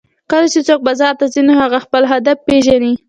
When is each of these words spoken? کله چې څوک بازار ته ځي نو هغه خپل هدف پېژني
کله 0.31 0.47
چې 0.53 0.59
څوک 0.67 0.79
بازار 0.87 1.13
ته 1.19 1.25
ځي 1.33 1.41
نو 1.47 1.53
هغه 1.61 1.77
خپل 1.85 2.03
هدف 2.11 2.37
پېژني 2.47 2.93